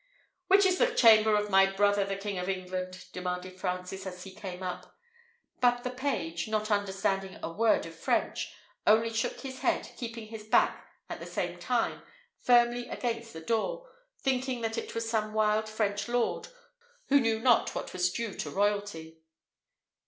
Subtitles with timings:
[0.47, 4.33] "Which is the chamber of my brother the King of England?" demanded Francis, as he
[4.33, 4.97] came up;
[5.59, 8.51] but the page, not understanding a word of French,
[8.87, 12.01] only shook his head, keeping his back, at the same time,
[12.39, 16.47] firmly against the door, thinking that it was some wild French lord,
[17.09, 19.19] who knew not what was due to royalty.